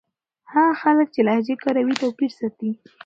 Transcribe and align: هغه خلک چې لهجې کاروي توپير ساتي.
هغه 0.51 0.73
خلک 0.81 1.07
چې 1.13 1.21
لهجې 1.27 1.55
کاروي 1.63 1.95
توپير 2.01 2.31
ساتي. 2.39 2.71